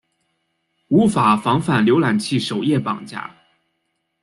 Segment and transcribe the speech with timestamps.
[0.87, 3.35] 无法防范浏览器首页绑架。